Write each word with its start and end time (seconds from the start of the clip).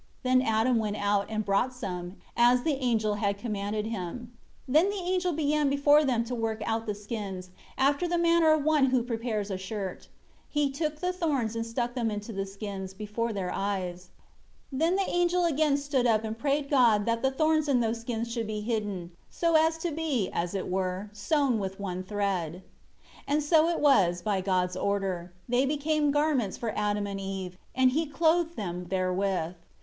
Then 0.23 0.41
Adam 0.41 0.79
went 0.79 0.95
out, 0.95 1.27
and 1.29 1.45
brought 1.45 1.73
some, 1.75 2.15
as 2.35 2.63
the 2.63 2.73
angel 2.73 3.13
had 3.21 3.37
commanded 3.37 3.85
him. 3.85 4.31
6 4.65 4.67
Then 4.69 4.89
the 4.89 4.95
angel 4.95 5.31
began 5.31 5.69
before 5.69 6.03
them 6.03 6.23
to 6.23 6.33
work 6.33 6.63
out 6.65 6.87
the 6.87 6.95
skins, 6.95 7.51
after 7.77 8.07
the 8.07 8.17
manner 8.17 8.51
of 8.51 8.63
one 8.63 8.87
who 8.87 9.03
prepares 9.03 9.51
a 9.51 9.59
shirt. 9.59 10.05
And 10.07 10.07
he 10.49 10.71
took 10.71 10.95
the 11.01 11.13
thorns 11.13 11.55
and 11.55 11.63
stuck 11.63 11.93
them 11.93 12.09
into 12.09 12.33
the 12.33 12.47
skins, 12.47 12.95
before 12.95 13.31
their 13.31 13.53
eyes. 13.53 14.09
7 14.71 14.79
Then 14.79 14.95
the 14.95 15.07
angel 15.07 15.45
again 15.45 15.77
stood 15.77 16.07
up 16.07 16.23
and 16.23 16.35
prayed 16.35 16.67
God 16.67 17.05
that 17.05 17.21
the 17.21 17.29
thorns 17.29 17.69
in 17.69 17.79
those 17.79 18.01
skins 18.01 18.31
should 18.33 18.47
be 18.47 18.61
hidden, 18.61 19.11
so 19.29 19.53
as 19.53 19.77
to 19.77 19.91
be, 19.91 20.31
as 20.33 20.55
it 20.55 20.67
were, 20.67 21.11
sewn 21.13 21.59
with 21.59 21.79
one 21.79 22.01
thread. 22.01 22.55
8 23.05 23.23
And 23.27 23.43
so 23.43 23.69
it 23.69 23.79
was, 23.79 24.23
by 24.23 24.41
God's 24.41 24.75
order; 24.75 25.31
they 25.47 25.63
became 25.67 26.09
garments 26.09 26.57
for 26.57 26.73
Adam 26.75 27.05
and 27.05 27.21
Eve, 27.21 27.55
and 27.75 27.91
He 27.91 28.07
clothed 28.07 28.55
them 28.55 28.87
therewith. 28.89 29.57